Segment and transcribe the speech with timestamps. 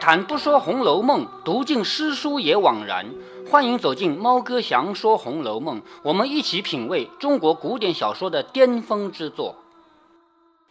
[0.00, 3.06] 谈不说《红楼梦》，读尽诗书也枉然。
[3.50, 9.56] 欢迎走进猫哥祥说《红楼梦》，我们一起品味中国古典小说的巅峰之作。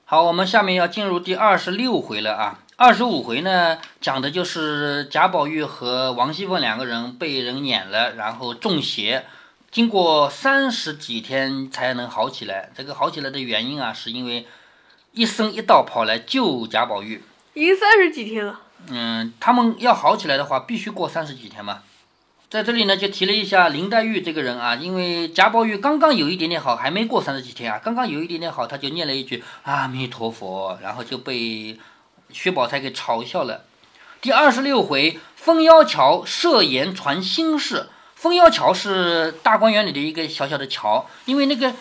[0.05, 2.59] 好，我们下面要进入第二十六回了啊。
[2.77, 9.25] 二十五回呢，讲的就是贾宝玉和王熙凤两个人被人撵了，然后中邪，
[9.69, 12.71] 经过三十几天才能好起来。
[12.75, 14.47] 这个好起来的原因啊，是因为
[15.11, 17.21] 一生一道跑来救贾宝玉。
[17.53, 18.61] 已经三十几天了。
[18.89, 21.79] 嗯，他们要好起来的话，必须过三十几天嘛。
[22.49, 31.77] 在这里呢，就提了一下林黛玉这个人啊，因为贾宝玉刚刚有一点点好，还没过三十几天啊，刚刚有一点点好，他就念了一句阿弥陀佛，然后就被
[32.31, 33.65] 薛宝钗给嘲笑了。
[34.21, 37.89] 第二十六回，封妖桥设言传心事。
[38.15, 41.73] 封妖桥是大观园里的一个小小的桥，因为那个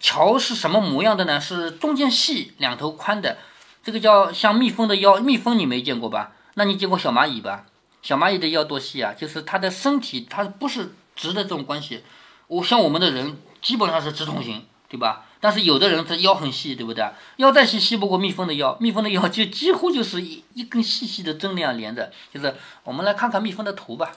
[0.00, 1.40] 桥是什么模样的呢？
[1.40, 3.38] 是中间细，两头宽的。
[3.84, 6.32] 这个叫像蜜蜂的腰，蜜蜂你没见过吧？
[6.58, 7.66] 那你见过小蚂蚁吧？
[8.02, 9.14] 小蚂蚁的腰多细啊？
[9.14, 12.02] 就是它的身体，它不是直的这种关系。
[12.48, 15.26] 我像我们的人基本上是直筒型，对吧？
[15.38, 17.08] 但是有的人这腰很细，对不对？
[17.36, 18.76] 腰再细，细不过蜜蜂的腰。
[18.80, 22.12] 蜜蜂的腰就几乎就是一一根细细的针那样连着。
[22.34, 24.16] 就是我们来看看蜜蜂的图吧。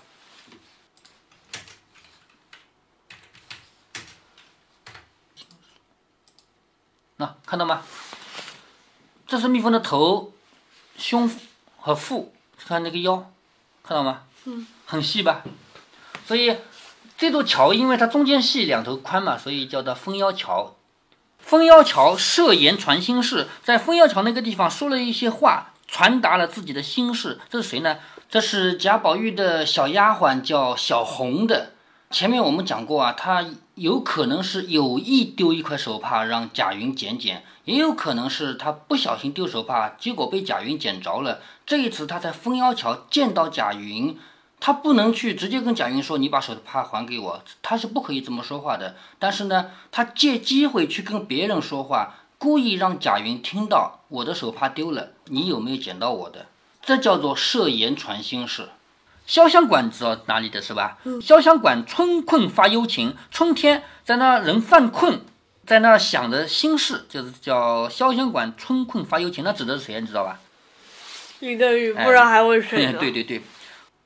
[7.18, 7.84] 那看到吗？
[9.28, 10.34] 这是蜜蜂的头、
[10.98, 11.30] 胸
[11.82, 12.32] 和腹，
[12.66, 13.30] 看那个腰，
[13.84, 14.22] 看到吗？
[14.46, 15.42] 嗯， 很细吧？
[16.26, 16.56] 所以
[17.18, 20.76] 这座桥，因为它中间细，两头宽嘛，所以叫做封腰桥。
[21.40, 27.40] 封腰桥设言传心事，在封妖桥那个地方说了一些话，传达了自己的心事。
[27.50, 27.98] 这是谁呢？
[28.30, 31.72] 这是贾宝玉的小丫鬟，叫小红的。
[32.12, 33.44] 前面我们讲过啊，她
[33.76, 37.44] 有可能是有意丢一块手帕让贾云捡捡。
[37.66, 41.42] 也有可能是她不小心丢手帕，结果被贾云捡着了。
[41.72, 44.20] 这一次他在封妖桥见到贾云，
[44.60, 48.98] 他不能去直接跟贾云说：“你把手帕还给我。”他是不可以这么说话的。
[49.18, 56.48] 但是呢，他借机会去跟别人说话，故意让贾云听到我的手帕丢了，你有没有捡到我的？
[56.82, 58.68] 这叫做设言传心事。
[59.26, 60.98] 潇湘馆知道哪里的是吧？
[61.22, 65.22] 潇湘馆春困发幽情，春天在那人犯困。
[65.66, 70.02] 在那儿想着心事，就是叫潇湘馆春困发幽情，那指的是谁？
[70.02, 70.38] 你知道吧？
[71.42, 72.98] 林黛玉，不然还会谁呢？
[73.00, 73.42] 对对对。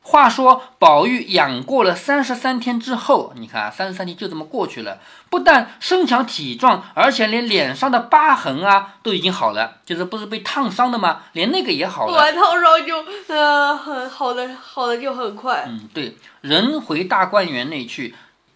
[0.07, 4.99] 话说宝玉养过了三十三天之后，你看三十三天就这么过去了，
[5.31, 11.23] 不但身强体壮，而且连脸上的疤痕啊都已经好了，就是不是被烫伤的吗？
[11.33, 12.13] 连那个也好了。
[12.13, 15.65] 完烫伤就呃很好的，好的就很快。
[15.67, 18.13] 嗯，对，人回大观园内去，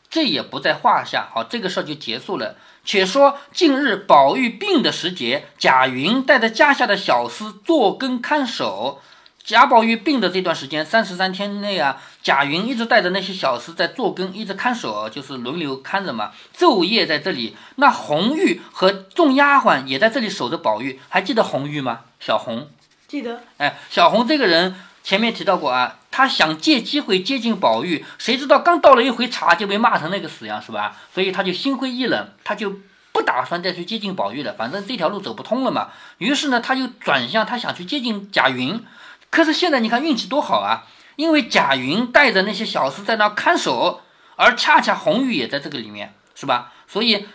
[0.08, 1.30] 这也不在话下。
[1.34, 2.56] 好，这个事儿就结束了。
[2.86, 9.02] 且说近日宝玉病的时节，贾云带着家下的小厮坐跟看守。
[9.44, 17.56] 贾宝玉病的这段时间，三十三天内啊，贾云一直带着那些小厮在坐跟，一直看守，就是轮流看着嘛，昼夜在这里。
[17.78, 22.02] 那红玉和众丫鬟也在这里守着宝玉，还记得红玉吗？
[22.20, 22.70] 小红，
[23.08, 23.42] 记得。
[23.58, 24.76] 哎，小红这个人
[25.09, 30.97] 前面提到过啊，他想借机会接近宝玉，谁知道刚倒了一回茶就被骂成那个死样，是吧？
[31.12, 32.75] 所以他就心灰意冷，他就。
[33.12, 35.90] 不打算再去接近宝玉了，反正这条路走不通了嘛。
[36.19, 38.86] 于是呢，他就转向，他想去接近贾云。
[39.31, 44.02] 可是现在你看运气多好啊，因为贾云带着那些小厮在那看守，
[44.36, 46.72] 而恰恰红玉也在这个里面，是吧？
[46.88, 47.25] 所以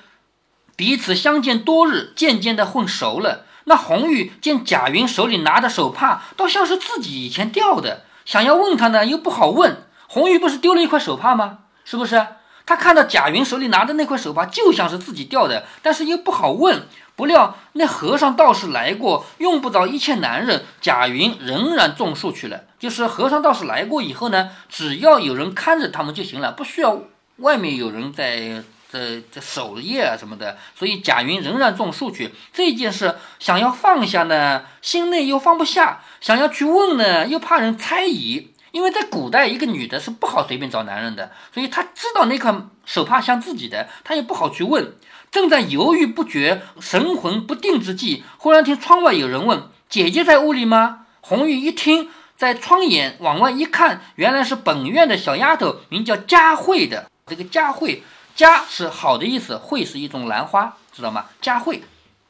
[0.77, 3.44] 彼此相见多日，渐渐的混熟了。
[3.65, 9.87] 那红玉见贾云手里拿的手帕，倒像是自己以前掉的，想要问他呢，又不好问。
[10.07, 11.61] 红玉不是丢了一块手帕吗？
[11.85, 12.27] 是不是？
[12.67, 16.87] 他看到贾云手里拿的那块手帕，就像是自己掉的，但是又不好问。
[17.17, 22.63] 不料那和尚道士来过，用不着一切男人，贾云仍然种树去了。
[22.79, 27.03] 就是和尚道士来过以后呢，只要有人看着他们就行了，不需要
[27.37, 28.65] 外面有人在
[28.99, 30.57] 在在守夜啊什么的。
[30.75, 32.33] 所以贾云仍然种树去。
[32.53, 38.51] 这件事想要放下呢，心内又放不下；想要去问呢，又怕人猜疑。
[38.71, 42.53] 因为在古代，一个女的是不好随便找男人的，所以她知道那块
[42.85, 44.95] 手帕像自己的，她也不好去问。
[45.31, 57.09] 正在犹豫不决、神魂不定之际，忽然听窗外有人问：“姐姐在屋里吗？”红玉一听，在窗沿往外一看，原来是本院的小丫头，名叫佳慧的。
[57.27, 58.03] 这个佳慧，
[58.35, 61.27] 佳是好的意思，慧是一种兰花，知道吗？
[61.41, 61.83] 佳慧，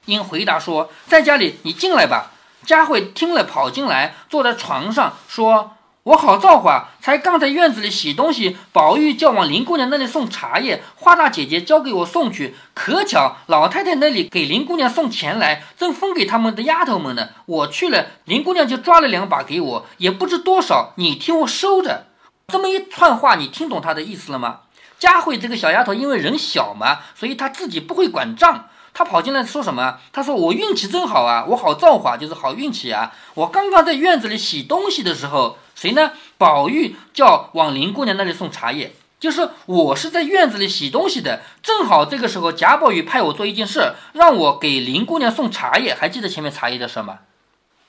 [0.07, 2.33] 应回答说：“在家里，你进来吧。”
[2.65, 5.73] 佳慧听了，跑进来，坐在床上说。
[6.05, 12.55] 我好造化，才刚在院子里洗东西，宝玉叫往林姑娘那里送茶叶，花大姐姐交给我送去。
[12.75, 17.31] 可巧老太太那里给林姑娘送钱来，正分给他们的丫头们呢。
[17.47, 22.09] 我去了，林姑娘就抓了两把给我，也不知多少，你替我收着。
[22.49, 24.61] 这么一串话，你听懂她的意思了吗？
[25.05, 28.71] 佳慧这个小丫头因为人小嘛，所以她自己不会管账。
[28.95, 29.99] 她跑进来说什么？
[30.15, 33.13] 她说：“我运气真好啊，我好造化，就是好运气啊！
[33.35, 36.13] 我刚刚在院子里洗东西的时候，谁呢？
[36.39, 45.95] 宝玉叫往林姑娘那里送茶叶，就是我是在院子里洗东西的，正好这个时候贾宝玉派我做一件事，让我给林姑娘送茶叶。
[45.95, 47.19] 还记得前面茶叶的事吗？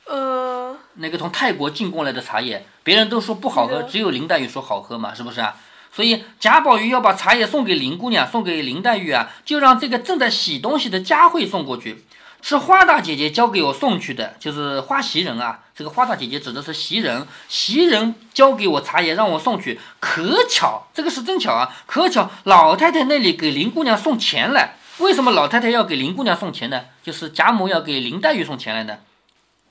[0.08, 5.56] 呃，那个从泰国进贡来的茶叶，别人都说不好喝，只有林黛玉说好喝嘛，是不是啊？”
[5.96, 12.04] 所以贾宝玉要把茶叶送给林姑娘，送给林黛玉啊，就让这个正在洗东西的佳慧送过去。
[12.42, 15.62] 是花大姐姐交给我送去的，就是花袭人啊。
[15.76, 19.80] 这个花大姐姐指的是袭人，袭人交给我茶叶让我送去。
[20.00, 21.76] 可巧，这个是真巧啊！
[21.88, 24.76] 可巧老太太那里给林姑娘送钱来。
[25.00, 26.82] 为什么老太太要给林姑娘送钱呢？
[27.02, 28.98] 就是贾母要给林黛玉送钱来呢？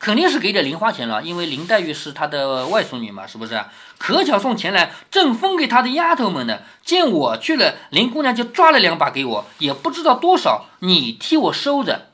[0.04, 3.58] 肯定是给点零花钱了，因为林黛玉是她的外孙女嘛，是不是？
[3.96, 6.58] 可巧送钱来，正分给她的丫头们呢。
[6.84, 12.08] 见我去了，林姑娘就抓了两把给我，也不知道多少，你替我收着。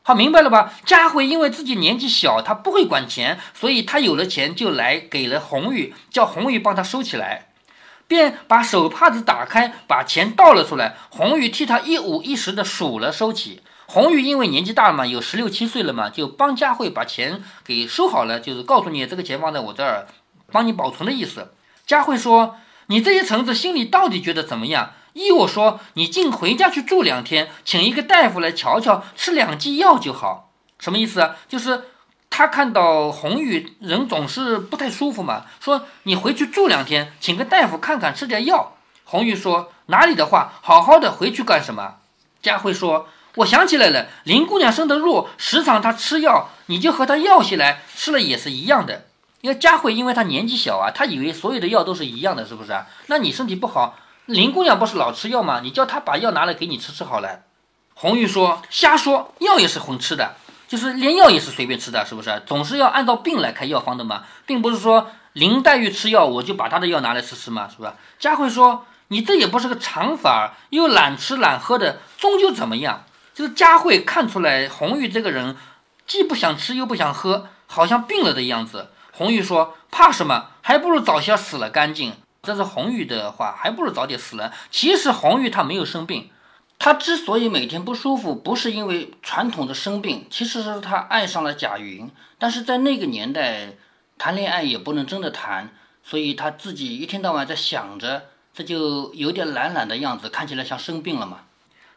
[0.00, 0.72] 好，明白了吧？
[0.86, 7.48] 佳慧因为自己年纪小，她不会管钱，所以她有了钱就来给了红玉，叫红玉帮她收起来，
[8.08, 10.96] 便把手帕子打开，把钱倒了出来。
[11.10, 13.60] 红玉替她一五一十的数了，收起。
[13.86, 20.06] 红玉因为年纪大了嘛，有十六七岁了嘛，就帮佳慧把钱给收好了，就是告诉你这个钱放在我这儿，
[20.50, 21.52] 帮你保存的意思。
[21.86, 22.56] 佳慧说
[22.88, 30.50] ：“你这些臣子心里到底觉得怎么样？”依我说，你竟回家去住两天，请一个大夫来瞧瞧，吃两剂药就好。
[30.78, 31.36] 什么意思啊？
[31.46, 31.84] 就是
[32.30, 38.76] 他看到红玉人总是不太舒服嘛，说你回去住两天，请个大夫看看，吃点药。
[39.04, 41.96] 红玉说：“哪里的话，好好的回去干什么？”
[42.42, 43.06] 佳慧说。
[43.36, 49.06] 我想起来了，林姑娘生得弱，时常她吃药，你就和她要些来吃了也是一样的。
[49.40, 52.86] 因为佳慧因为她年纪小啊，她以为所有的药都是一样的，是不是啊？
[53.06, 53.96] 那你身体不好，
[54.26, 55.60] 林姑娘不是老吃药吗？
[55.62, 57.40] 你叫她把药拿来给你吃吃好了。
[57.94, 60.34] 红玉说：“瞎说，药也是混吃的，
[60.66, 62.42] 就是连药也是随便吃的，是不是？
[62.46, 73.04] 总是要按照病来开药方的嘛，并不是说林黛玉吃药，我就把她的药拿来吃吃嘛，是吧？”佳慧说：“你这也不是个常法，又懒吃懒喝的，终究怎么样？”
[73.34, 75.56] 就是佳慧看出来红玉这个人，
[76.06, 78.90] 既不想吃又不想喝，好像病了的样子。
[79.12, 80.50] 红玉说：“怕什么？
[80.62, 84.52] 还不如早些死了干净。”这是红玉的话，还不如早点死了。
[84.70, 86.30] 其实红玉她没有生病，
[86.78, 92.10] 她之所以每天不舒服，不是因为传统的生病，其实是她爱上了贾云。
[92.38, 93.72] 但是在那个年代，
[94.18, 95.72] 谈恋爱也不能真的谈，
[96.02, 101.40] 所以她自己一天到晚在想着，这就有点懒懒的样子，看起来像生病了嘛。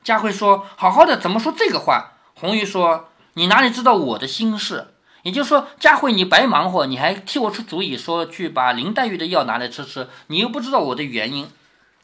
[0.08, 4.94] 佳慧说：“好好的，怎么说这个话？”红玉说：“你哪里知道我的心事？
[5.24, 11.50] 也就是说，佳慧，你白忙活，你还替我出主意，说去把林黛玉的药拿来吃吃，你又不知道我的原因。”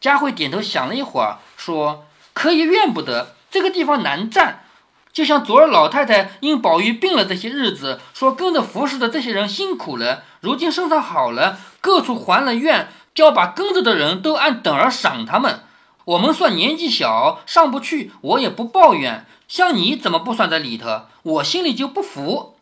[0.01, 2.03] 佳慧点头想了一会儿，说
[2.35, 4.65] ：“可以怨不得，这个地方难站，
[5.13, 15.61] 就像昨儿老太太因宝玉病了这些日子，说跟着服侍的这些人辛苦了，如今身上好了，各处还了愿，就要把跟着的人都按等儿赏他们。”
[16.05, 19.25] 我们算年纪小，上不去，我也不抱怨。
[19.47, 21.03] 像你怎么不算在里头？
[21.23, 22.57] 我心里就不服。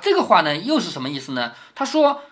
[0.00, 1.52] 这个话呢，又是什么意思呢？
[1.74, 2.22] 他说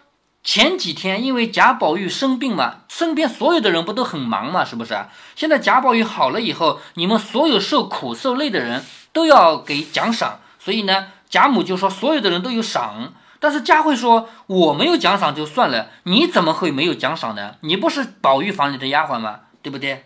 [0.44, 4.98] 前几天因为贾宝玉生病嘛，身边所有的人不都很忙嘛，是不是？
[5.34, 13.14] 现在贾宝玉好了以后，你们所有受苦受累的人都要给奖赏，所以呢，贾母就说所有的人都有赏。
[13.40, 17.56] 但是佳慧说我没有奖赏就算了，你怎么会没有奖赏呢？
[17.60, 19.40] 你不是宝玉房里的丫鬟吗？
[19.62, 20.04] 对不对？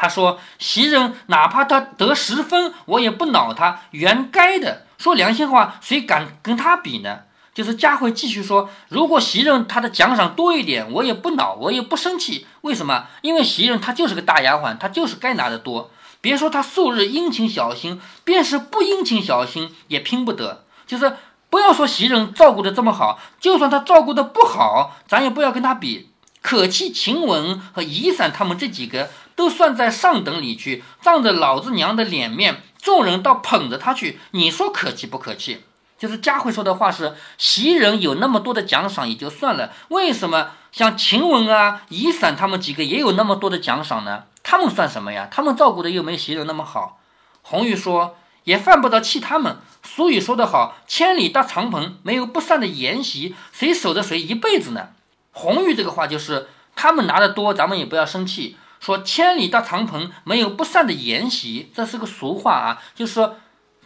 [0.00, 4.86] 他说：“袭人哪怕他得十分，我也不恼他，原该的。
[4.96, 12.46] 说良心话，谁敢跟他比呢？”就是佳慧继续说：“如果袭人他的奖赏多一点，我也不恼，我也不生气。
[12.60, 13.06] 为什么？
[13.22, 15.90] 因为袭人他就是个大丫鬟，他就是该拿的多。
[16.20, 20.64] 别说他素日殷勤小心，便是不殷勤小心也拼不得。
[20.86, 21.16] 就是
[21.50, 26.10] 不要说袭人照顾的这么好，就算他照顾的不好，咱也不要跟他比。
[26.48, 34.18] 可气、晴雯和怡伞他们这几个。”都算在上等里去，仗着老子娘的脸面，众人倒捧着他去。
[34.32, 35.60] 你说可气不可气？
[35.96, 44.24] 就是佳慧说的话是：袭人有那么多的奖赏也就算了，为什么像晴雯啊、怡伞他们几个也有那么多的奖赏呢？
[44.42, 45.28] 他们算什么呀？
[45.30, 46.98] 他们照顾的又没袭人那么好。
[47.42, 49.58] 红玉说：也犯不着气他们。
[49.84, 54.88] 俗语说得好：千里搭长棚，没有不散的筵席，谁守着谁一辈子呢？
[55.38, 58.56] 红玉这个话就是他们拿的多，咱们也不要生气。
[58.80, 63.36] 说千里搭长棚没有不散的筵席，这是个俗话啊，就是说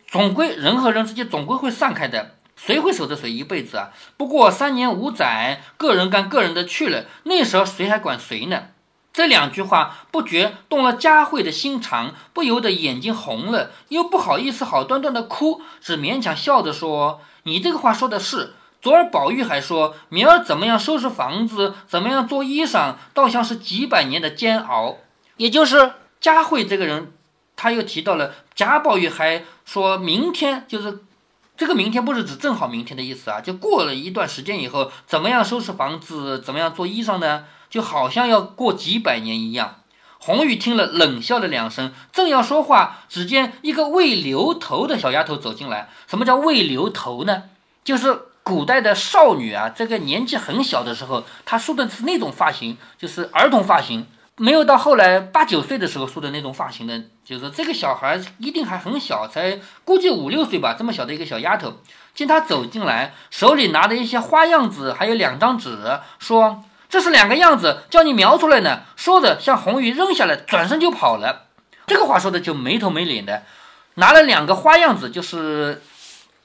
[0.09, 3.91] 总归人和人之间总归会散开的，谁会守着谁一辈子啊？
[4.17, 8.69] 不过三年五载，个人干个人的去了，那时候谁还管谁呢？
[9.13, 24.97] 这两句话不觉动了佳慧的心肠，不由得眼睛红了，又不好意思好端端的哭，只勉强笑着说：“你这个话说的是。”昨儿宝玉还说，明儿怎么样收拾房子，怎么样做衣裳，倒像是几百年的煎熬。
[25.37, 27.13] 也就是佳慧这个人，
[27.55, 30.99] 他又提到了贾宝玉还说明天就是
[31.57, 37.45] 这个明天，不是指正好明天的意思啊，就过了一段时间以后，怎么样收拾房子，怎么样做衣裳呢？
[37.71, 39.77] 就好像要过几百年一样。
[40.19, 45.89] 红玉听了，冷笑了两声，正要说话，只见一个未留头的小丫头走进来。
[46.09, 47.45] 什么叫未留头呢？
[47.85, 48.23] 就是。
[48.45, 54.05] 古代的少女啊，这个年纪很小的时候，她梳的是那种发型，就是儿童发型，
[54.37, 61.75] 没有到后来八九岁的时候梳的那种发型的，就是这个小孩一定还很小，才估计五六岁吧，这么小的一个小丫头，
[62.15, 68.81] 见她走进来，手里拿着一些花样子，还有两张纸，说这是两个样子，叫你描出来呢。
[68.97, 71.45] 说着向红玉扔下来，转身就跑了。
[71.87, 73.45] 这个话说的就没头没脸的，
[73.95, 75.81] 拿了两个花样子，就是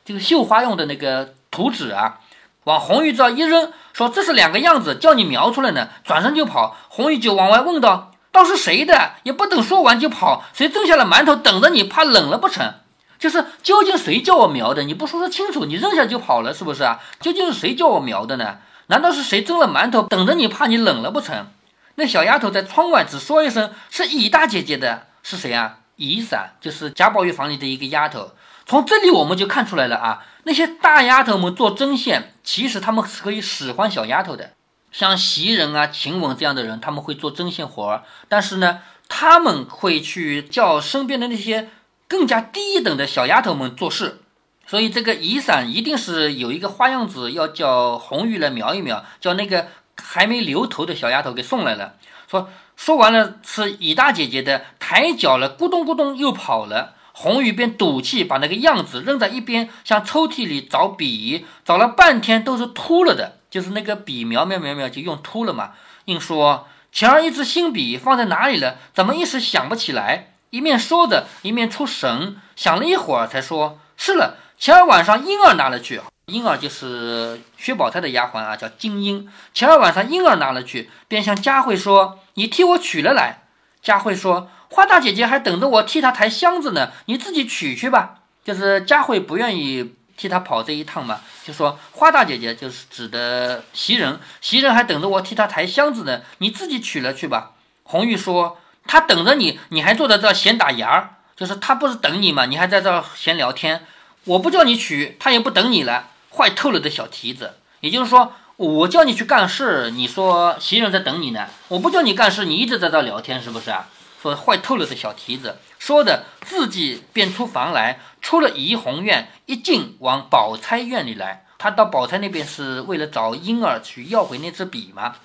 [0.06, 1.34] 这个绣花用的那个。
[1.51, 2.20] 图纸啊，
[2.66, 5.88] 往红玉这一扔，说这是两个样子，叫你描出来呢。
[6.04, 12.74] 转身就跑，红玉就往外问道：“倒是谁的？”也不等说完就跑，谁蒸下了馒头等着你，怕冷了不成？
[13.18, 14.84] 就是究竟谁叫我描的？
[14.84, 17.00] 你不说说清楚，你扔下就跑了，是不是啊？
[17.20, 18.58] 究竟是谁叫我描的呢？
[18.88, 21.48] 难道是谁蒸了馒头等着你，怕你冷了不成？
[21.96, 28.34] 那小丫头在窗外只说一声：“是乙大姐姐的，是谁啊？”乙伞就是贾宝玉房里的一个丫头。
[28.68, 30.24] 从这里我们就看出来了啊。
[30.48, 34.54] 那些大丫头们做针线，其实他们是可以使唤小丫头的，
[34.94, 38.06] 像袭人啊、晴雯这样的人，他们会做针线活儿。
[38.30, 41.68] 但是呢，他们会去叫身边的那些
[42.08, 44.22] 更加低一等的小丫头们做事。
[44.66, 49.68] 所以这个雨伞一定是有一个花样子，要叫红玉来描一描，叫那个
[50.01, 51.96] 还没留头的小丫头给送来了。
[52.30, 56.94] 说说完了是乙大姐姐的，抬脚了，咕咚咕咚又跑了。
[57.20, 65.72] 红玉便赌气把那个样子扔在一边，向抽屉里找笔，找了半天都是秃了的，就是那个笔描描描描就用秃了嘛。
[66.06, 68.76] 硬说前儿一支新笔放在哪里了？
[68.94, 70.34] 怎么一时想不起来？
[70.52, 76.00] 一面说着，一面出神，想了一会儿才说：“是了，前儿晚上英儿拿了去。
[76.28, 79.28] 英儿就是薛宝钗的丫鬟啊，叫金英。
[79.56, 83.40] 前儿晚上英儿拿了去，便向佳慧说：‘你替我取了来。’
[83.82, 88.16] 佳慧说。”花大姐姐还等着我替她抬箱子呢，你自己取去吧。
[88.44, 97.52] 就是佳慧不愿意替她跑这一趟嘛，就说花大姐姐就是指的袭人，袭人还等着我替她抬箱子呢，你自己取了去吧。
[97.84, 103.86] 红玉说她等着你，你还坐在这闲打牙儿，就是她不是等你嘛，你还在这闲聊天。
[104.24, 107.56] 我不叫你取，她也不等你了，坏透了的小蹄子。
[107.82, 113.88] 也就是说，我叫你去干事，你说袭人在等你呢，我不叫你干事，你一直在这聊天，是不是啊？
[114.36, 121.46] 坏透了的小蹄子，说的自己便出房来，出了怡红院，一进往宝钗院里来。
[121.57, 125.15] 他到宝钗那边是为了找婴儿去要回那支笔吗。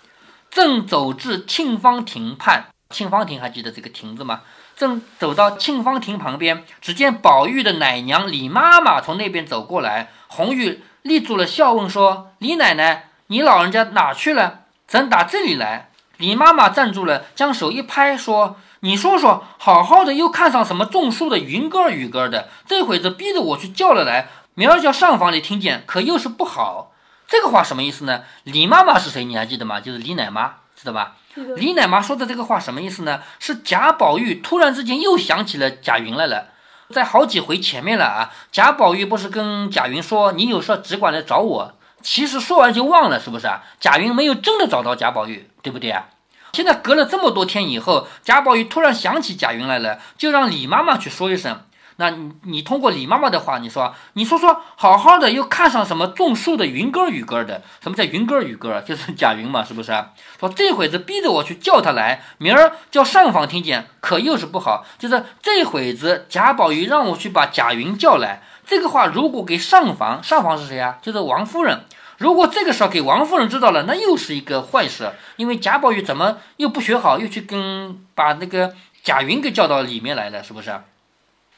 [0.50, 4.42] 正走至沁芳亭畔，沁芳亭还记得这个亭子吗？
[4.75, 14.61] 正走到沁芳亭旁边，只见宝玉的奶娘李妈妈从那边走过来，红玉立住了，笑问说：“李奶奶，你老人家哪去了？
[14.87, 18.56] 怎打这里来？”李妈妈站住了，将手一拍，说。
[18.85, 26.93] 你说说，好好的又看上什么种树的云哥儿雨哥儿的，这会子逼着我去叫了来，明儿叫上房里听见，可又是不好。
[27.29, 28.23] 这个话什么意思呢？
[28.43, 29.25] 李妈妈是谁？
[29.25, 29.81] 你还记得吗？
[29.81, 31.15] 就是李奶妈，知道吧？
[31.57, 33.23] 李奶妈说的这个话什么意思呢？
[33.39, 36.49] 是贾宝玉突然之间又想起了贾云来了，
[36.91, 38.33] 在好几回前面了啊。
[38.51, 41.73] 贾宝玉不是跟贾云说，你有事只管来找我，
[42.03, 43.62] 其实说完就忘了，是不是啊？
[43.79, 46.07] 贾云没有真的找到贾宝玉，对不对啊？
[46.52, 51.62] 现在隔了这么多天以后，贾宝玉突然想起贾云来了，就让李妈妈去说一声。
[51.97, 57.62] 那你你通过李妈妈的话，你说你说说，好好的又看上什么种树的云哥雨哥的？
[57.82, 58.82] 什么叫云哥雨哥？
[58.82, 59.92] 就是贾云嘛，是不是？
[60.38, 64.85] 说这会子逼着我去叫他来，明儿叫上房听见，可又是不好。
[64.99, 70.99] 就是这会子贾宝玉让我去把贾云叫来，这个话如果给上房，上房是谁呀？
[71.00, 71.85] 就是王夫人。
[72.23, 75.11] 如果这个事儿给王夫人知道了，那又是一个坏事。
[75.35, 80.81] 因为贾宝玉怎么又不学好，又去跟把那个贾云给叫到里面来了，是不是？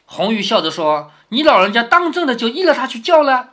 [0.06, 3.50] 红玉笑着说：“你老人家当真的就依了他去叫了？”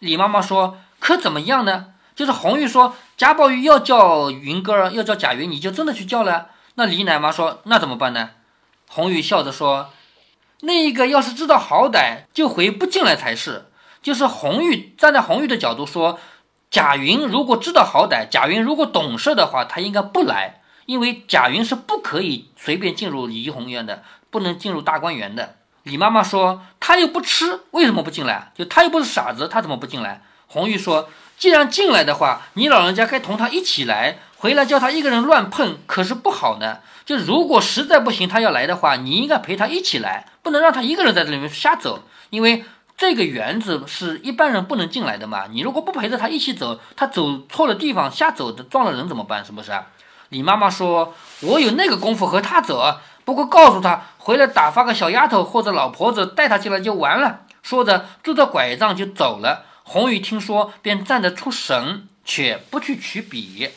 [0.00, 1.92] 李妈妈说：“可怎么样呢？
[2.16, 6.48] 就是红玉说贾宝玉要叫云哥儿，要叫贾云，你就真的去叫了。
[6.74, 8.30] 那李奶妈说那怎么办呢？
[8.88, 9.90] 红玉笑着说，
[10.62, 13.66] 那一个要是知道好歹，就回不进来才是。
[14.00, 16.20] 就是红玉站在红玉的角度说，
[16.70, 25.56] 贾云如果知道好歹，贾云如果懂事的话，他应该不来，因为贾云是不可以随便进入怡红院的，不能进入大观园的。
[25.84, 28.52] 李妈妈说他又不吃，为什么不进来？
[28.54, 30.22] 就他又不是傻子，他怎么不进来？
[30.46, 31.08] 红玉说。
[31.38, 34.18] 既然进来的话，你老人家该同他一起来。
[34.38, 36.78] 回来叫他一个人乱碰，可是不好呢。
[37.06, 42.02] 就如果实在不行，他要来的话，你应该陪他一起来，不能让他一个人在这里面瞎走。
[42.30, 42.64] 因为
[42.98, 45.46] 这个园子是一般人不能进来的嘛。
[45.50, 49.44] 你如果不陪着他一起走，他走错了地方瞎走的撞了人怎么办？
[49.44, 49.70] 是不是？
[50.30, 59.64] 李妈妈说：“我有那个功夫和他走，不过告诉他回来打发个小丫头或者老婆子带他进来就完了。”说着，拄着拐杖就走了。
[59.84, 63.70] 红玉听说，便站着出神，且不去取笔。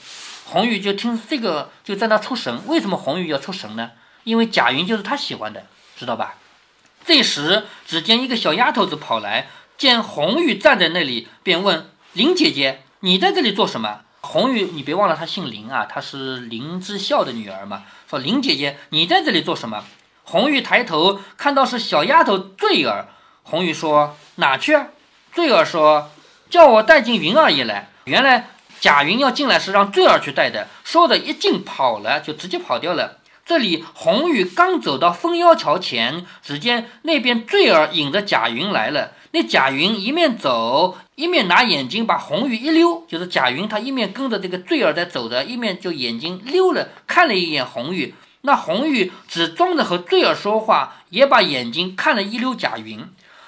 [0.46, 2.60] 红玉就听这个，就在那出神。
[2.66, 3.92] 为什么红玉要出神呢？
[4.24, 5.64] 因为贾云就是他喜欢的，
[5.96, 6.36] 知道吧？
[7.06, 17.84] 这时，只见一个小丫头子跑来，见红玉站在那里，便问林姐姐：“你在这里做什么？”红玉，你别忘了，她姓林啊，她是林之孝的女儿嘛。
[18.10, 19.84] 说林姐姐，你在这里做什么？
[20.24, 23.08] 红玉抬头看到是小丫头坠儿。
[23.44, 24.78] 红玉说：“哪去？”
[25.34, 26.12] 坠儿说
[26.50, 33.21] ：“叫我带进云二爷来。”原来贾云要进来是让坠儿去带的，说着一进跑了，就直接跑掉了。
[33.46, 39.12] 这里红玉刚走到封腰桥前，只见那边坠儿引着贾云来了。
[39.32, 48.14] 那贾云一面走，一面拿眼睛把红玉一溜，就是贾云他一面跟着这个坠儿在走的，一面就眼睛溜了，看了一眼红玉。
[48.42, 53.06] 那红玉只装着和坠儿说话，也把眼睛看了一溜贾云。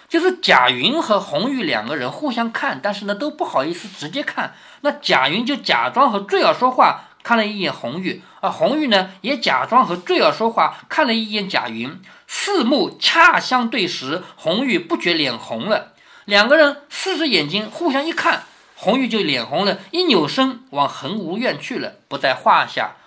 [0.08, 4.54] 就是贾云和红玉两个人互相看，但是呢都不好意思直接看。
[4.82, 12.00] 那贾云就假装和坠儿说话，看了一眼红玉，而红玉呢也假装和坠儿说话，看了一眼贾云。
[12.28, 15.93] 四目恰相对时，红玉不觉脸红了。
[16.26, 18.43] 两个人四只眼睛互相一看，
[18.76, 22.98] 红玉就脸红了，一扭身往恒芜院去了，不在话下。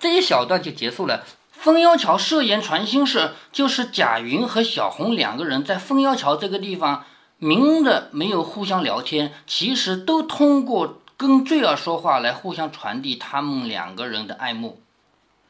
[0.00, 1.24] 这一小段就结束了。
[1.52, 7.04] 封妖桥设言传心事，就是贾云和小红两个人在封妖桥这个地方
[7.38, 14.80] 明的没有互相聊天，其实都通过跟坠儿说话来互相传递他们两个人的爱慕。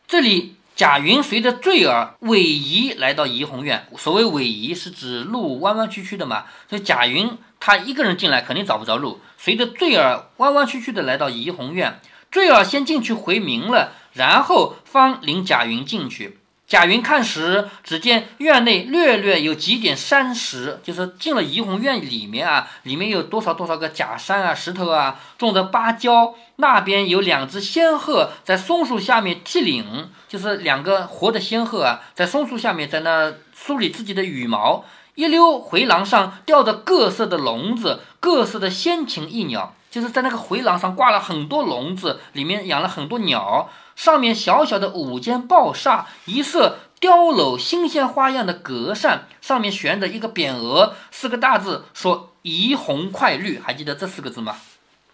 [0.07, 12.01] 这里贾云随着坠儿逶移来到怡红院，所谓逶移是指路弯弯曲曲的嘛，所以贾云他一个人进来肯定找不着路，随着坠儿弯弯曲曲的来到怡红院，
[12.31, 13.93] 坠儿先进去回明了。
[14.15, 16.39] 然后方领贾云进去。
[16.69, 26.35] 贾云看时，只见院内略略有几点山石，就是进了怡红院里面啊，里面有多少多少个假山啊、石头啊，种着芭蕉。
[26.57, 34.85] 那边有两只仙鹤在松树下面剃领，就是两个活的仙鹤啊，在松树下面在那梳理自己的羽毛。
[35.15, 43.71] 一溜回廊上吊着各色的笼子，各色的仙禽异鸟，就是在那个回廊上挂了很多笼子，里面养了很多鸟。
[43.99, 54.55] 上面小小的五间抱厦，一色雕镂新鲜花样的格扇，上面悬着一个匾额，四个大字说“怡红快绿”，还记得这四个字吗？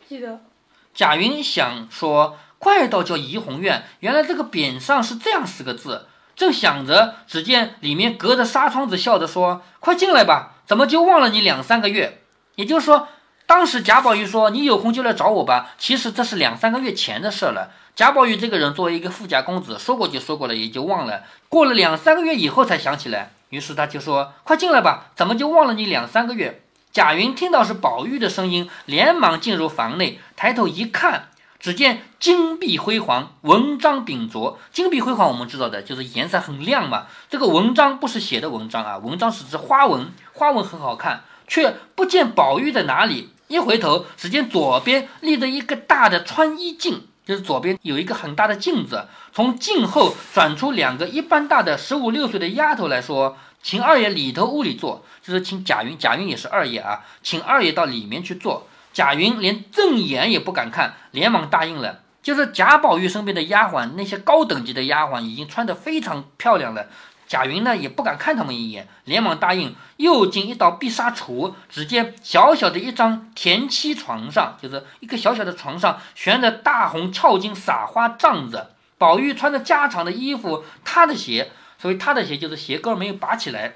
[0.07, 0.39] 记得。
[0.93, 6.07] 贾云想说，快到叫怡红院，原来这个匾上是这样四个字。
[6.37, 12.21] 正想着，只见里面隔着纱窗子笑着说：“快进来吧，怎么就忘了你两三个月？”
[12.57, 13.09] 也就是说，
[13.47, 17.71] 当时贾宝玉说：“你有空就来找我吧。”其实这是两三个月前的事了。
[17.97, 21.23] 贾宝玉这个人作为一个富家公子，说过就说过了，也就忘了。
[21.49, 31.29] 过了两三个月以后才想起来，于是他就说：“快进来吧，怎么就忘了你两三个月？”贾云听到是宝玉的声音，连忙进入房内，抬头一看，
[31.61, 34.59] 只见金碧辉煌，文章秉着。
[34.73, 37.07] 金碧辉煌，我们知道的就是颜色很亮嘛。
[37.31, 43.31] 这个文章不是写的文章啊，文章是指花纹，花纹很好看，却不见宝玉在哪里。
[43.47, 47.07] 一回头，只见左边立着一个大的穿衣镜。
[47.25, 58.69] 就是左边有一个很大的镜子，从镜后转出两个一般大的十五六岁的丫头来说：“请二爷里头屋里坐。”就是请贾云，贾云也是二爷啊，请二爷到里面去坐。
[58.93, 62.01] 贾云连正眼也不敢看，连忙答应了。
[62.23, 66.87] 就是贾宝玉身边的丫鬟，那些高等级的丫鬟已经穿得非常漂亮了。
[67.27, 69.75] 贾云呢也不敢看他们一眼，连忙答应。
[69.97, 78.69] 又进一道碧纱橱，只见小小的一张田七床上，就是一个小小的床上悬着大红俏金撒花帐子。
[78.99, 83.75] 宝玉穿着家常的衣服，他的鞋，所以他的鞋就是鞋跟没有拔起来，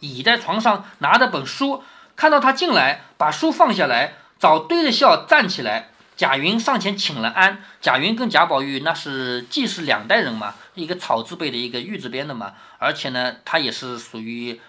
[0.00, 1.82] 倚在床上拿着本书。
[2.16, 7.62] 看到他进来，把书放下来，早堆着笑站起来，贾云上前请了安。
[7.80, 14.60] 贾云跟贾宝玉那是既是两代人嘛，一个草字辈的，一个玉字边的嘛，而且呢，他也是属于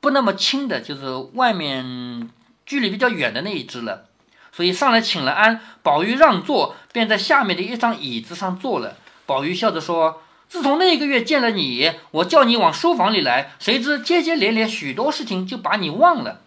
[0.00, 2.30] 不那么轻的，就是外面
[2.64, 4.06] 距离比较远的那一只了。
[4.52, 8.96] 所以上来请了安，宝玉让座，便在下面的一张椅子上坐了。
[9.26, 16.40] 宝玉笑着说：“自从那个月见了你，我叫你往书房里来，谁知接接连连许多事情就把你忘了。”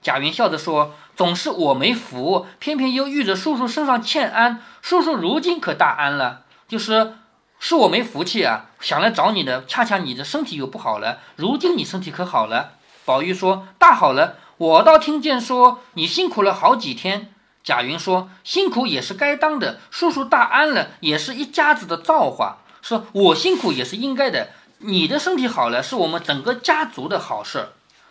[0.00, 4.62] 贾云笑着说：“总是我没福，偏偏又遇着叔叔身上欠安。
[4.82, 7.14] 叔叔如今可大安了，就是
[7.58, 11.20] 是我没福气啊，想来找你的，恰恰你的身体又不好了。
[11.36, 17.32] 如今你身体可好了？”宝玉说：“大好了，我倒听见说你辛苦了好几天。”
[17.64, 22.58] 贾云说：“辛苦也是该当的，叔叔大安了，也是一家子的造化。
[22.82, 27.70] 说我辛苦也是应该的，你的身体好了，是我们整个家族的好事。”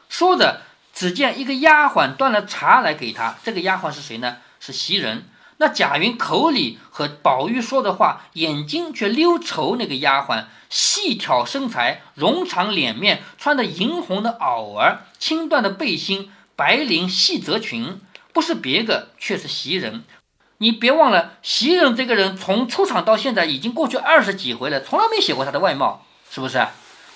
[0.09, 0.61] 说着，
[0.93, 3.35] 只见一个丫鬟端了茶来给他。
[3.43, 4.37] 这个丫鬟是谁呢？
[4.59, 5.27] 是袭人。
[5.57, 18.01] 那贾云口里和宝玉说的话，眼睛却溜瞅那个丫鬟，细挑身材，容长脸面，穿的银红的袄儿，青缎的背心，白绫细褶裙。
[18.33, 20.03] 不是别个，却是袭人。
[20.57, 26.67] 你别忘了，袭人这个人从出场到现在已经过去二十几回了，从来没写过她的外貌，是不是？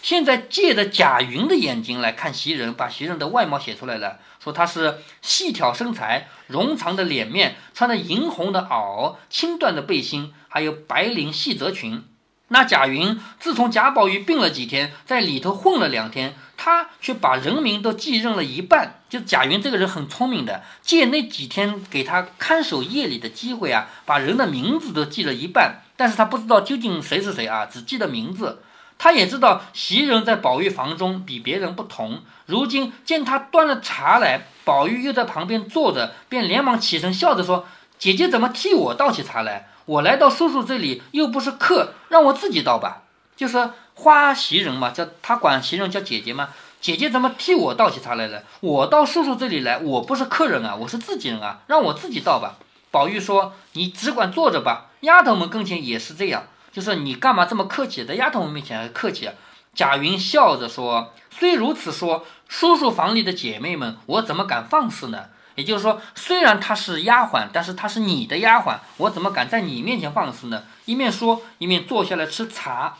[0.02, 12.04] 现在借着贾云的眼睛来看袭人，把袭人的外貌写出来了，说她是细挑身材，容长的脸面，穿着银红的袄，青缎的背心，还有白绫细褶裙。
[12.52, 19.02] 那贾云自从贾宝玉病了几天，在里头混了两天，他却把人名都记认了一半。
[19.08, 25.82] 就贾云这个人很聪明的，借那几天给他看守夜里的机会啊，把人的名字都记了一半。
[25.96, 28.64] 但是他不知道究竟谁是谁啊，只记得名字。
[29.00, 32.22] 他也知道袭人在宝玉房中比别人不同。
[32.46, 37.66] 如今见他端了茶来，宝玉又在旁边坐着，便连忙起身笑着说
[37.98, 43.04] ：“姐姐怎么替我倒起茶来？”我来到叔叔这里又不是客，让我自己倒吧。
[43.36, 46.50] 就是花袭人嘛，叫他管袭人叫姐姐嘛。
[46.82, 48.44] 姐姐怎么替我倒起茶来了？
[48.60, 52.58] 我到叔叔这里来，我不是客人啊，我是自己人啊，让我自己倒吧。
[52.92, 59.34] 宝玉说：“你只管坐着吧。”丫头们跟前也是这样，就是你干嘛这么客气，在丫头们面前还客气啊？
[59.74, 70.64] 贾云笑着说：“虽如此说，叔叔房里的姐妹们，我怎么敢放肆呢？”也就是说，虽然她是丫鬟，但是她是你的丫鬟，我怎么敢在你面前放肆呢？
[70.86, 72.98] 一面说，一面坐下来吃茶。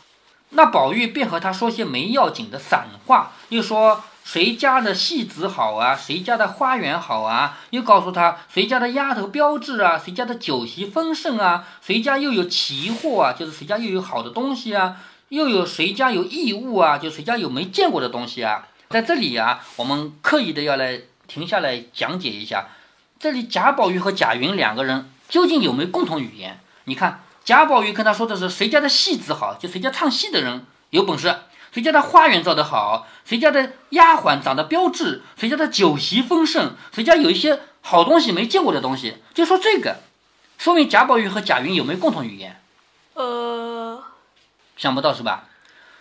[0.50, 14.96] 那宝玉便和他说些没要紧的散话，又说谁家的戏子好啊，谁家的花园好啊，又告诉他谁家的丫头标致啊，谁家的酒席丰盛啊，谁家又有奇货啊，就是谁家又有好的东西啊，
[15.28, 18.68] 又有谁家有异物啊，就谁家有没见过的东西啊。
[18.90, 21.00] 在这里啊，我们刻意的要来。
[21.30, 22.66] 停下来讲解一下，
[23.20, 26.58] 这里贾宝玉和贾云两个人究竟有没有共同语言？
[26.86, 31.32] 你看，贾宝玉跟他说的是谁家的戏子好，就谁家唱戏的人有本事，
[31.72, 39.98] 谁家的花园造得好，谁家的丫鬟长得标致，谁家的酒席丰盛，谁家有一些好东西没见过的东西，就说这个，
[40.58, 42.60] 说明贾宝玉和贾云有没有共同语言？
[43.14, 44.02] 呃，
[44.76, 45.44] 想不到是吧？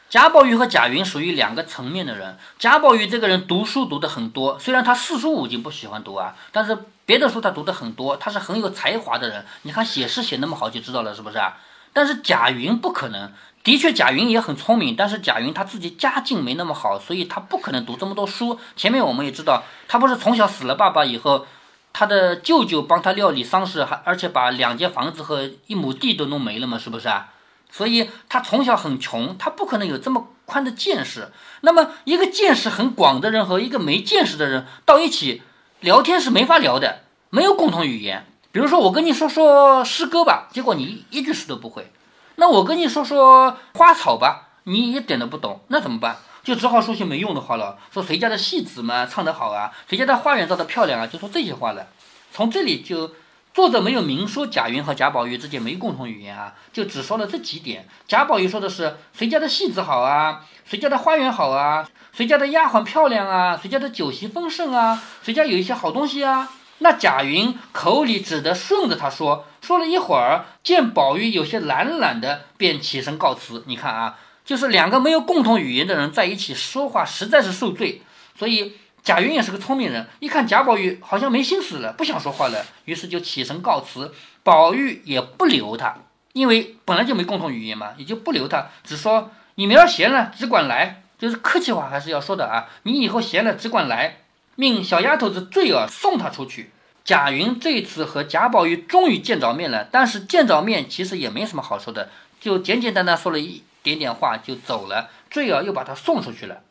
[0.10, 2.36] 贾宝玉和贾云属于两个层面的人。
[2.58, 9.46] 贾宝玉这个人读书读的很多，虽然他四书五经不喜欢读啊，但是别的书他读的很多，他是很有才华的人。
[9.62, 11.58] 你看写诗写那么好，就知道了是不是啊？
[11.94, 13.32] 但是贾云不可能，
[13.64, 18.58] 的确贾云也很聪明，但是贾云他自己家境没那么好，所以他不可能读这么多书。
[18.76, 21.46] 前面我们也知道，他不是从小死了爸爸以后，
[21.92, 27.34] 他的舅舅帮他料理丧事，还而且把两间房子和一亩地都弄没了嘛，是不是啊？
[27.70, 31.30] 所以他从小很穷，他不可能有这么宽的见识。
[31.62, 35.44] 那么一个见识很广的人和一个没见识的人到一起
[35.82, 38.26] 聊天是没法聊的，没有共同语言。
[38.52, 41.92] 比如说我跟你说说诗歌吧，结果你一句诗都不会。
[42.40, 46.18] 那我跟你说说花草吧，你一点都不懂，那怎么办？
[46.44, 51.88] 就只好说些没用的话了，说谁家的戏子嘛唱得好啊，谁家的花园造得漂亮啊，就说这些话了。
[52.32, 53.12] 从这里就。
[53.52, 57.88] 作者没有明说贾云和贾宝玉之间没共同语言啊，就只说了这几点。
[58.08, 66.48] 贾宝玉说的是谁家的戏子好啊，谁家的花园好啊，谁家的丫鬟漂亮啊，谁家的酒席丰盛啊，谁家有一些好东西啊。
[66.78, 73.64] 那贾云口里只得顺着他说，说了一会儿，见宝玉有些懒懒的，便起身告辞。
[73.68, 78.02] 你看啊，就是两个没有共同语言的人在一起说话，实在是受罪，
[78.38, 78.78] 所以。
[79.02, 84.14] 贾云也是个聪明人，一看贾宝玉好像没心思了，不想说话了，于是就起身告辞。
[84.44, 85.96] 宝玉也不留他，
[86.34, 92.68] 因为本来就没共同语言嘛，也就不留他，只说你明儿闲了只管来，就是客气话还是要说的啊。
[92.84, 94.18] 你以后闲了只管来，
[94.56, 96.72] 命小丫头子坠儿送他出去。
[97.10, 105.10] 贾云这次和贾宝玉终于见着面了，但是见着面其实也没什么好说的，就简简单单说了一点点话就走了。
[105.28, 106.62] 坠儿又把他送出去了。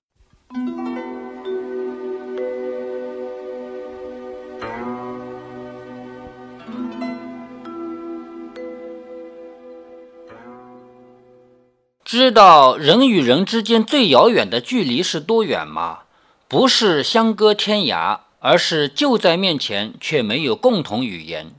[12.04, 16.02] 知道人与人之间最遥远的距离是多远吗？
[16.46, 18.20] 不是相隔天涯。
[18.40, 21.52] 而是就在面前，却没有共同语言。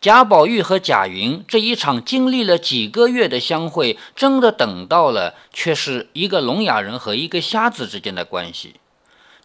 [0.00, 8.74] 贾宝玉和贾云这一场经历了几个月的相会，真的等到了，却是一个聋哑人和一个瞎子之间的关系。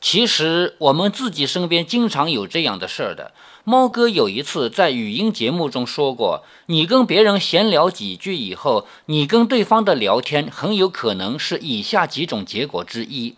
[0.01, 3.33] 其实我们自己身边经常有这样的事儿的。
[3.65, 13.35] 猫哥有一次在语音节目中说过：“你跟别人闲聊几句以后，你跟对方的聊天很有可能是以下几种结果之一。”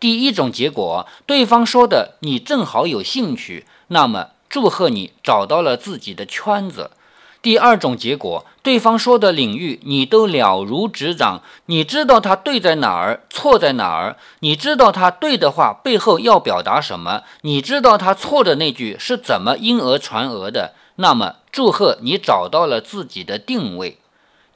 [0.00, 6.92] 第一种结果，对方说的你正好有兴趣，那么祝贺你找到了自己的圈子。
[7.40, 23.98] 第二种结果，对方说的领域你都了如指掌，你知道他对在哪儿，错在哪儿，你知道他对的话背后要表达什么，你知道他错的那句是怎么因讹传讹的，那么祝贺你找到了自己的定位。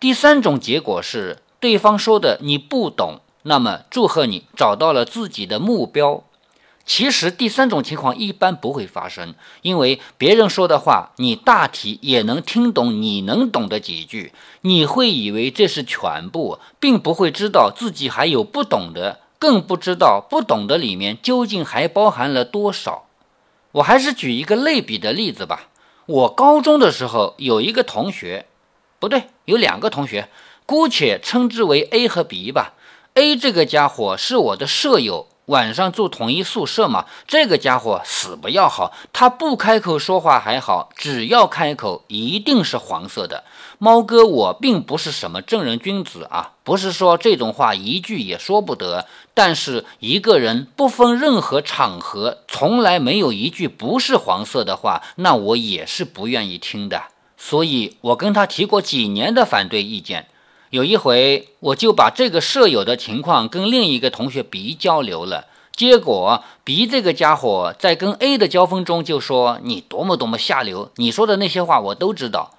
[0.00, 3.20] 第三种结果是，对方说的你不懂。
[3.42, 6.24] 那么，祝贺你找到了自己的目标。
[6.85, 23.05] 其实，第三种情况一般不会发生，因为别人说的话，你大体也能听懂，你能懂的几句，你会以为这是全部，并不会知道自己还有不懂的，更不知道不懂的里面究竟还包含了多少。
[23.72, 25.68] 我还是举一个类比的例子吧。
[26.07, 28.46] 我高中的时候有一个同学，
[28.98, 30.28] 不对，有两个同学，
[30.66, 32.74] 姑且称之为 A 和 B 吧。
[33.14, 37.05] A 这个家伙是我的舍友，晚上住同一宿舍嘛。
[37.29, 43.44] 这个家伙死不要好，他不开口说话还好，只要开口，一定是黄色的。
[43.77, 49.07] 猫哥，我并不是什么正人君子啊，不是说这种话一句也说不得。
[49.35, 57.03] 但是一个人不分任何场合，从来没有一句不是黄色的话，那我也是不愿意听的。
[57.37, 60.29] 所以我跟他提过几年的反对意见。
[60.72, 65.44] 有一回，我就把这个舍友的情况跟另一个同学 B 交流了，
[65.76, 72.52] 结果 B 这个家伙在跟 A 的交锋中就说：“你多么多么下流，你说的那些话我都知道。”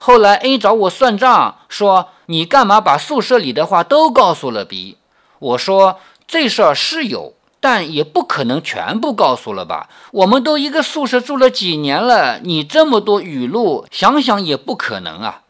[0.00, 4.96] 后来 A 找我算账，说：“你干嘛把宿舍里的话都告诉了 B？”
[5.38, 9.90] 我说：“这事儿是有，但也不可能全部告诉了吧？
[10.12, 15.42] 我们都一个宿舍住了几年了，你这么多语录，想想也不可能啊。”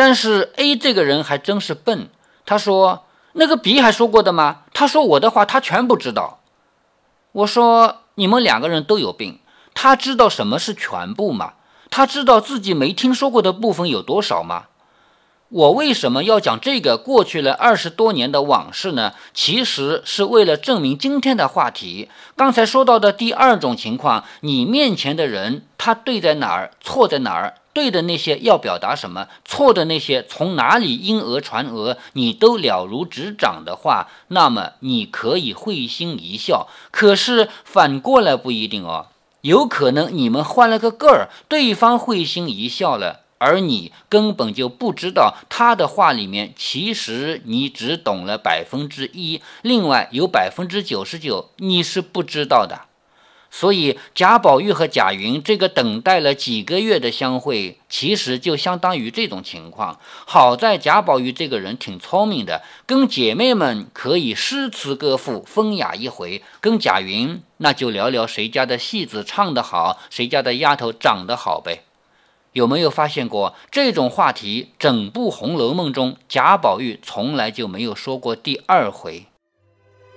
[0.00, 2.08] 但是 A 这个人还真是笨，
[2.46, 4.62] 他说那个 B 还说过的吗？
[4.72, 6.40] 他说我的话他全不知道。
[7.32, 9.40] 我说你们两个人都有病。
[9.74, 11.52] 他知道什么是全部吗？
[11.90, 14.68] 他知道自己没听说过的部分有多少吗？
[15.50, 19.12] 我为什么要讲这个过去了二十多年的往事呢？
[19.34, 22.08] 其实是为了证明今天的话题。
[22.34, 27.56] 刚才说到的第二种情况，你面前的人他对在哪儿，错在哪儿？
[27.72, 36.68] 对的那些要表达什么，错的那些从哪里因讹传讹，你都了如指掌的话，那么你可以会心一笑。
[36.90, 39.06] 可是反过来不一定哦，
[39.42, 52.89] 有可能你们换了个个儿，对方会心一笑了，而你根本就不知道他的话里面，其实你只懂了百分之一，另外有百分之九十九你是不知道的。
[53.50, 59.98] 所以贾宝玉和贾云这个等待了几个月的相会，其实就相当于这种情况。
[60.24, 71.82] 好在贾宝玉这个人挺聪明的，跟姐妹们可以诗词歌赋风雅一回；跟贾云那就聊聊谁家的戏子唱得好，谁家的丫头长得好呗。
[72.52, 74.70] 有没有发现过这种话题？
[74.78, 79.26] 整部《红楼梦》中，贾宝玉从来就没有说过第二回。